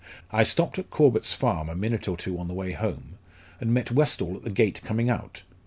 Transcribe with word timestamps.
I 0.31 0.41
stopped 0.41 0.79
at 0.79 0.89
Corbett's 0.89 1.33
farm 1.33 1.69
a 1.69 1.75
minute 1.75 2.07
or 2.07 2.17
two 2.17 2.39
on 2.39 2.47
the 2.47 2.55
way 2.55 2.71
home, 2.71 3.19
and 3.59 3.71
met 3.71 3.91
Westall 3.91 4.35
at 4.37 4.43
the 4.43 4.49
gate 4.49 4.81
coming 4.83 5.11
out. 5.11 5.43